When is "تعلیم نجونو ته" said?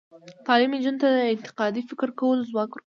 0.47-1.07